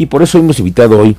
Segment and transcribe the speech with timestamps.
[0.00, 1.14] Y por eso hemos invitado hoy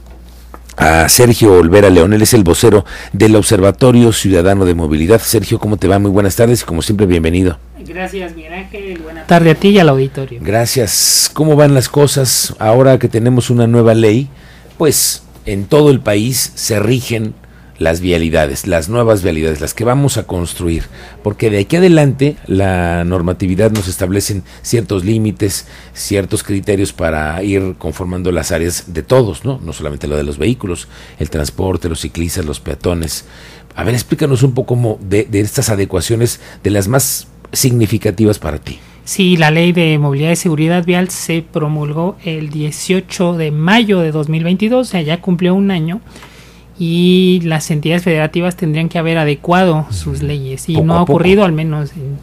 [0.75, 5.21] a Sergio Olvera León, él es el vocero del Observatorio Ciudadano de Movilidad.
[5.21, 5.99] Sergio, ¿cómo te va?
[5.99, 7.59] Muy buenas tardes y como siempre, bienvenido.
[7.77, 8.97] Gracias, Miguel Ángel.
[9.03, 10.39] Buenas tardes a ti y al auditorio.
[10.41, 11.29] Gracias.
[11.31, 14.29] ¿Cómo van las cosas ahora que tenemos una nueva ley?
[14.79, 17.35] Pues en todo el país se rigen
[17.81, 20.83] las vialidades, las nuevas vialidades, las que vamos a construir,
[21.23, 28.31] porque de aquí adelante la normatividad nos establece ciertos límites, ciertos criterios para ir conformando
[28.31, 29.59] las áreas de todos, ¿no?
[29.63, 33.25] No solamente lo de los vehículos, el transporte, los ciclistas, los peatones.
[33.75, 38.79] A ver, explícanos un poco de, de estas adecuaciones, de las más significativas para ti.
[39.05, 44.11] Sí, la ley de movilidad y seguridad vial se promulgó el 18 de mayo de
[44.11, 45.99] 2022, o sea, ya cumplió un año
[46.83, 51.51] y las entidades federativas tendrían que haber adecuado sus leyes y no ha ocurrido al
[51.51, 52.17] menos en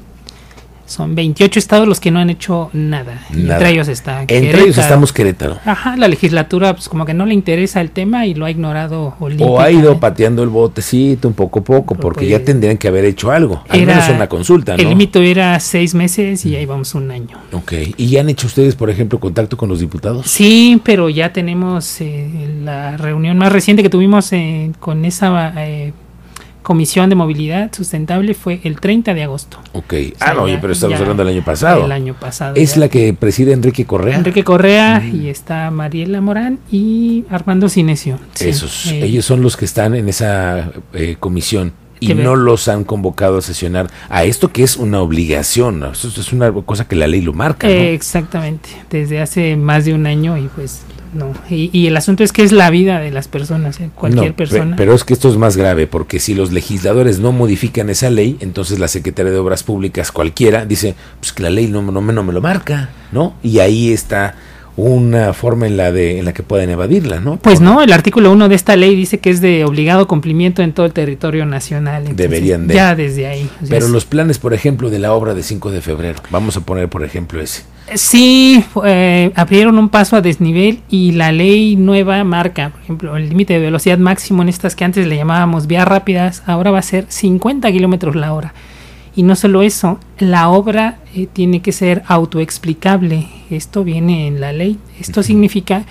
[0.88, 3.27] son 28 estados los que no han hecho nada.
[3.30, 5.59] Entre ellos está Entre ellos estamos Querétaro.
[5.65, 9.15] Ajá, la legislatura pues como que no le interesa el tema y lo ha ignorado.
[9.41, 13.04] O ha ido pateando el botecito un poco a poco, porque ya tendrían que haber
[13.04, 13.63] hecho algo.
[13.68, 14.82] Al menos una consulta, ¿no?
[14.82, 17.38] El límite era seis meses y ahí vamos un año.
[17.52, 17.73] Ok.
[17.96, 20.26] ¿Y ya han hecho ustedes, por ejemplo, contacto con los diputados?
[20.26, 25.52] Sí, pero ya tenemos eh, la reunión más reciente que tuvimos eh, con esa...
[25.57, 25.93] Eh,
[26.69, 29.59] Comisión de Movilidad Sustentable fue el 30 de agosto.
[29.73, 29.95] Ok.
[30.21, 31.87] ah, no, pero estamos hablando del año pasado.
[31.87, 32.57] El año pasado.
[32.57, 34.19] ¿Es la que preside Enrique Correa?
[34.19, 38.19] Enrique Correa y está Mariela Morán y Armando Cinesio.
[38.38, 42.85] Esos, eh, ellos son los que están en esa eh, comisión y no los han
[42.85, 47.07] convocado a sesionar a esto que es una obligación, Esto es una cosa que la
[47.07, 47.66] ley lo marca.
[47.66, 50.82] exactamente, desde hace más de un año y pues
[51.14, 51.32] no.
[51.51, 53.90] Y, el asunto es que es la vida de las personas, ¿eh?
[53.95, 54.76] cualquier persona.
[54.76, 58.37] Pero es que esto es más grave, porque si los legisladores no modifican esa ley,
[58.40, 62.23] entonces la Secretaría de Obras Públicas cualquiera dice, pues que la ley no, no, no
[62.23, 63.34] me lo marca, ¿no?
[63.42, 64.34] Y ahí está
[64.78, 67.36] una forma en la de en la que pueden evadirla, ¿no?
[67.36, 70.72] Pues no, el artículo 1 de esta ley dice que es de obligado cumplimiento en
[70.72, 72.14] todo el territorio nacional.
[72.14, 72.75] Deberían de.
[72.75, 73.50] Ya desde ahí.
[73.69, 76.88] Pero los planes, por ejemplo, de la obra de 5 de febrero, vamos a poner,
[76.88, 77.62] por ejemplo, ese.
[77.94, 83.28] Sí, eh, abrieron un paso a desnivel y la ley nueva marca, por ejemplo, el
[83.28, 86.82] límite de velocidad máximo en estas que antes le llamábamos vías rápidas, ahora va a
[86.82, 88.53] ser 50 kilómetros la hora.
[89.16, 93.27] Y no solo eso, la obra eh, tiene que ser autoexplicable.
[93.50, 94.78] Esto viene en la ley.
[95.00, 95.84] Esto significa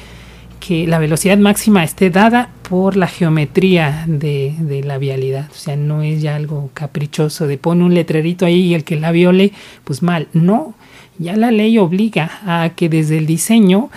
[0.68, 5.48] que la velocidad máxima esté dada por la geometría de, de, la vialidad.
[5.50, 8.98] O sea, no es ya algo caprichoso de pone un letrerito ahí y el que
[8.98, 9.54] la viole,
[9.86, 10.28] pues mal.
[10.34, 10.74] No,
[11.20, 13.90] ya la ley obliga a que desde el diseño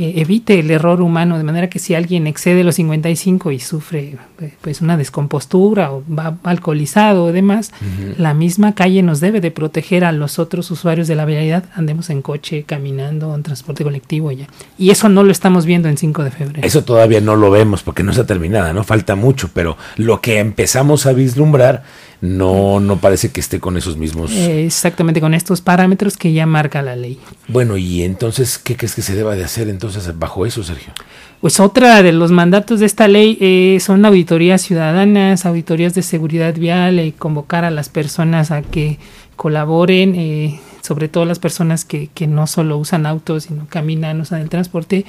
[0.00, 4.16] eh, evite el error humano, de manera que si alguien excede los 55 y sufre
[4.40, 7.72] eh, pues una descompostura o va alcoholizado o demás,
[8.16, 12.10] la misma calle nos debe de proteger a los otros usuarios de la vialidad, andemos
[12.10, 14.46] en coche, caminando, en transporte colectivo ya.
[14.78, 16.64] Y eso no lo estamos viendo en 5 de febrero.
[16.64, 20.38] Eso todavía no lo vemos porque no está terminada, no falta mucho, pero lo que
[20.38, 21.82] empezamos a vislumbrar
[22.20, 24.32] no, no parece que esté con esos mismos.
[24.32, 27.18] exactamente, con estos parámetros que ya marca la ley.
[27.46, 30.92] Bueno, y entonces, ¿qué crees que se deba de hacer entonces bajo eso, Sergio?
[31.40, 36.54] Pues otra de los mandatos de esta ley eh, son auditorías ciudadanas, auditorías de seguridad
[36.54, 38.98] vial, y convocar a las personas a que
[39.36, 44.40] colaboren, eh, sobre todo las personas que, que no solo usan autos, sino caminan, usan
[44.40, 45.06] el transporte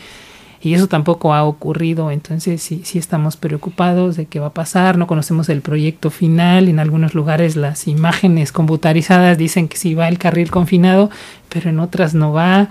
[0.61, 4.97] y eso tampoco ha ocurrido, entonces sí, sí estamos preocupados de qué va a pasar,
[4.97, 10.09] no conocemos el proyecto final, en algunos lugares las imágenes computarizadas dicen que sí va
[10.09, 11.09] el carril confinado,
[11.47, 12.69] pero en otras no va.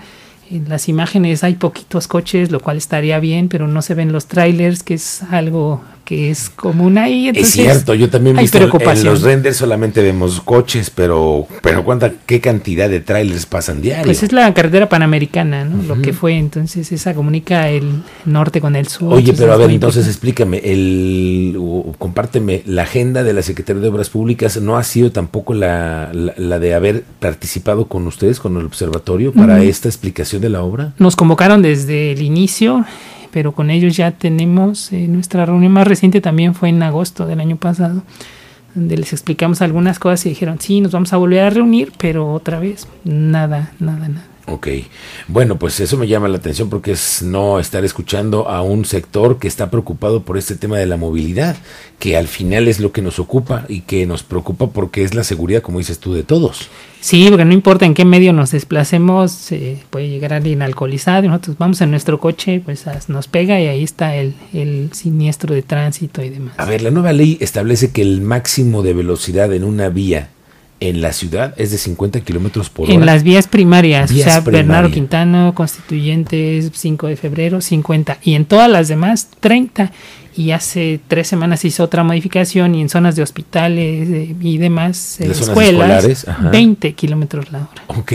[0.51, 4.25] En las imágenes hay poquitos coches, lo cual estaría bien, pero no se ven los
[4.25, 7.29] trailers, que es algo que es común ahí.
[7.29, 12.11] es cierto, yo también he visto en los renders solamente vemos coches, pero pero cuánta
[12.25, 14.05] qué cantidad de trailers pasan diario.
[14.05, 15.83] Pues es la carretera panamericana, ¿no?
[15.83, 19.13] Lo que fue entonces esa comunica el norte con el sur.
[19.13, 21.55] Oye, pero a ver, entonces explícame, el
[21.99, 26.57] compárteme la agenda de la Secretaría de Obras Públicas no ha sido tampoco la, la,
[26.57, 30.93] de haber participado con ustedes con el observatorio para esta explicación de la obra.
[30.97, 32.83] Nos convocaron desde el inicio
[33.31, 37.39] pero con ellos ya tenemos eh, nuestra reunión más reciente también fue en agosto del
[37.39, 38.03] año pasado
[38.75, 42.31] donde les explicamos algunas cosas y dijeron sí nos vamos a volver a reunir pero
[42.31, 44.67] otra vez nada nada nada Ok,
[45.27, 49.37] bueno, pues eso me llama la atención porque es no estar escuchando a un sector
[49.37, 51.55] que está preocupado por este tema de la movilidad,
[51.99, 55.23] que al final es lo que nos ocupa y que nos preocupa porque es la
[55.23, 56.67] seguridad, como dices tú, de todos.
[56.99, 61.57] Sí, porque no importa en qué medio nos desplacemos, eh, puede llegar alguien alcoholizado, nosotros
[61.59, 66.23] vamos en nuestro coche, pues nos pega y ahí está el, el siniestro de tránsito
[66.23, 66.55] y demás.
[66.57, 70.29] A ver, la nueva ley establece que el máximo de velocidad en una vía
[70.79, 72.93] en la ciudad es de 50 kilómetros por hora.
[72.93, 74.91] En las vías primarias, Vías o sea, Bernardo.
[74.91, 78.19] Quintano, Constituyentes, 5 de febrero, 50.
[78.23, 79.91] Y en todas las demás, 30.
[80.35, 85.19] Y hace tres semanas hizo otra modificación y en zonas de hospitales eh, y demás
[85.19, 86.49] eh, escuelas, escolares, ajá.
[86.49, 87.83] 20 kilómetros la hora.
[87.87, 88.13] Ok,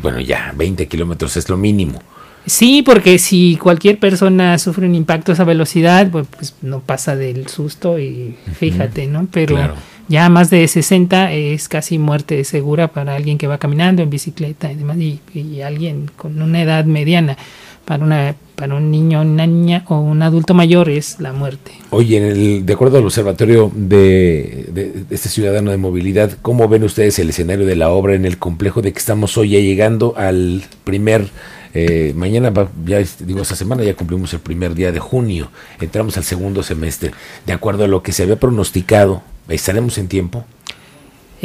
[0.00, 2.00] bueno, ya, 20 kilómetros es lo mínimo.
[2.46, 7.16] Sí, porque si cualquier persona sufre un impacto a esa velocidad, pues, pues no pasa
[7.16, 9.26] del susto y fíjate, ¿no?
[9.32, 9.74] Pero Claro.
[10.08, 14.70] Ya más de 60 es casi muerte segura para alguien que va caminando en bicicleta
[14.70, 17.36] y demás, y, alguien con una edad mediana.
[17.84, 21.72] Para, una, para un niño, una niña o un adulto mayor es la muerte.
[21.90, 26.82] Oye, en el, de acuerdo al Observatorio de, de- este Ciudadano de Movilidad, ¿cómo ven
[26.84, 30.14] ustedes el escenario de la obra en el complejo de que estamos hoy ya llegando
[30.16, 31.28] al primer,
[31.74, 32.50] eh, mañana,
[32.86, 37.10] ya digo, esta semana ya cumplimos el primer día de junio, entramos al segundo semestre,
[37.44, 40.44] de acuerdo a lo que se había pronosticado, ¿estaremos en tiempo?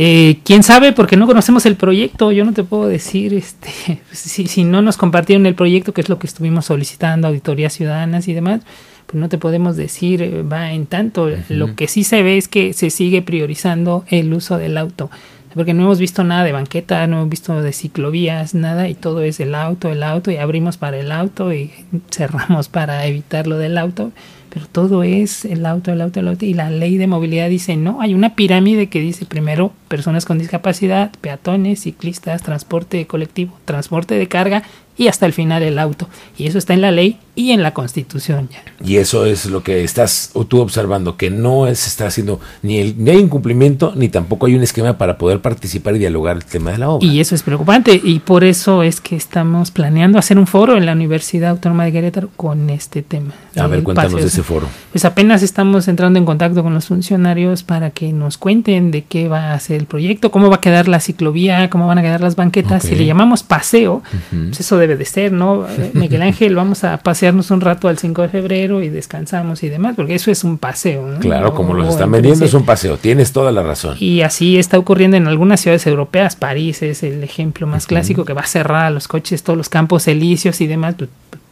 [0.01, 0.93] Eh, ¿Quién sabe?
[0.93, 2.31] Porque no conocemos el proyecto.
[2.31, 6.09] Yo no te puedo decir, este, si, si no nos compartieron el proyecto, que es
[6.09, 8.61] lo que estuvimos solicitando, auditorías ciudadanas y demás,
[9.07, 11.29] pues no te podemos decir eh, va en tanto.
[11.49, 15.09] Lo que sí se ve es que se sigue priorizando el uso del auto.
[15.53, 19.23] Porque no hemos visto nada de banqueta, no hemos visto de ciclovías, nada, y todo
[19.23, 21.71] es el auto, el auto, y abrimos para el auto y
[22.11, 24.11] cerramos para evitar lo del auto
[24.49, 26.45] pero todo es el auto, el auto, el auto.
[26.45, 30.39] Y la ley de movilidad dice, no, hay una pirámide que dice primero personas con
[30.39, 34.63] discapacidad, peatones, ciclistas, transporte colectivo, transporte de carga
[34.99, 36.09] y hasta el final el auto.
[36.37, 38.61] Y eso está en la ley y en la constitución ya.
[38.85, 42.79] Y eso es lo que estás o tú observando, que no se está haciendo ni,
[42.79, 46.43] el, ni hay incumplimiento, ni tampoco hay un esquema para poder participar y dialogar el
[46.43, 47.07] tema de la obra.
[47.07, 50.85] Y eso es preocupante y por eso es que estamos planeando hacer un foro en
[50.85, 53.33] la Universidad Autónoma de Querétaro con este tema.
[53.55, 54.25] A ver, cuéntanos paseo.
[54.25, 54.67] de ese foro.
[54.91, 59.29] Pues apenas estamos entrando en contacto con los funcionarios para que nos cuenten de qué
[59.29, 62.21] va a ser el proyecto, cómo va a quedar la ciclovía, cómo van a quedar
[62.21, 62.83] las banquetas.
[62.83, 65.65] Si le llamamos paseo, pues eso debe de ser, ¿no?
[65.79, 69.69] Eh, Miguel Ángel, vamos a pasearnos un rato al 5 de febrero y descansamos y
[69.69, 71.07] demás, porque eso es un paseo.
[71.07, 71.19] ¿no?
[71.19, 73.95] Claro, como los están en vendiendo es un paseo, tienes toda la razón.
[73.97, 76.35] y así está ocurriendo en algunas ciudades europeas.
[76.35, 79.69] París es el ejemplo más clásico que va a cerrar a los coches, todos los
[79.69, 80.95] campos elíseos y demás.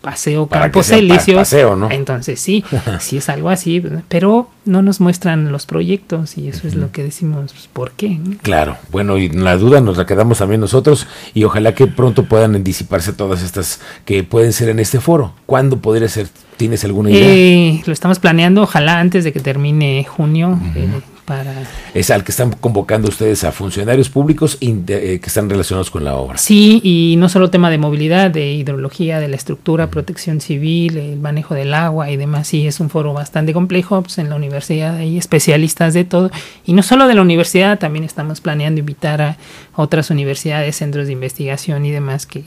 [0.07, 1.37] Paseo, campos elíseos.
[1.37, 1.91] paseo, ¿no?
[1.91, 2.63] Entonces sí,
[3.01, 7.03] sí es algo así, pero no nos muestran los proyectos y eso es lo que
[7.03, 8.17] decimos, pues, ¿por qué?
[8.41, 12.63] Claro, bueno, y la duda nos la quedamos también nosotros y ojalá que pronto puedan
[12.63, 15.33] disiparse todas estas que pueden ser en este foro.
[15.45, 16.29] ¿Cuándo podría ser?
[16.55, 17.27] ¿Tienes alguna idea?
[17.27, 20.87] Eh, lo estamos planeando, ojalá antes de que termine junio, eh,
[21.27, 21.53] para
[21.93, 26.15] es al que están convocando ustedes a funcionarios públicos eh, que están relacionados con la
[26.15, 26.37] obra.
[26.37, 31.19] Sí, y no solo tema de movilidad, de hidrología, de la estructura, protección civil, el
[31.19, 32.47] manejo del agua y demás.
[32.47, 34.01] Sí, es un foro bastante complejo.
[34.01, 36.31] Pues en la universidad hay especialistas de todo.
[36.65, 39.37] Y no solo de la universidad, también estamos planeando invitar a
[39.75, 42.45] otras universidades, centros de investigación y demás que,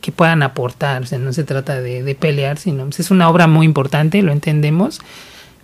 [0.00, 1.02] que, puedan aportar.
[1.02, 4.22] O sea, no se trata de, de pelear, sino pues, es una obra muy importante,
[4.22, 5.00] lo entendemos.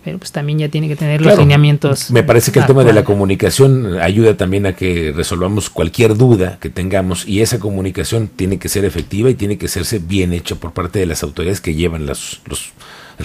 [0.03, 2.09] Pero pues también ya tiene que tener los lineamientos.
[2.09, 6.57] Me parece que el tema de la comunicación ayuda también a que resolvamos cualquier duda
[6.59, 10.55] que tengamos y esa comunicación tiene que ser efectiva y tiene que hacerse bien hecha
[10.55, 12.71] por parte de las autoridades que llevan las- los,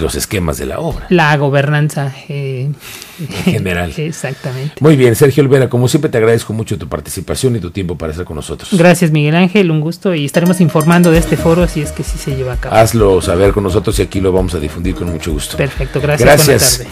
[0.01, 1.07] los esquemas de la obra.
[1.11, 2.71] La gobernanza eh,
[3.21, 3.93] En general.
[3.97, 4.75] Exactamente.
[4.81, 8.13] Muy bien, Sergio Olvera, como siempre te agradezco mucho tu participación y tu tiempo para
[8.13, 8.71] estar con nosotros.
[8.73, 12.19] Gracias Miguel Ángel, un gusto y estaremos informando de este foro si es que sí
[12.19, 12.75] se lleva a cabo.
[12.75, 15.57] Hazlo saber con nosotros y aquí lo vamos a difundir con mucho gusto.
[15.57, 16.47] Perfecto, gracias.
[16.47, 16.87] Gracias.